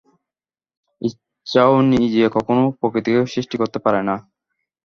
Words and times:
ইচ্ছাও 1.01 1.73
নিজে 1.91 2.23
কখনও 2.35 2.65
প্রকৃতিকে 2.79 3.21
সৃষ্টি 3.33 3.55
করিতে 3.57 3.79
পারে 3.85 4.01
না। 4.03 4.15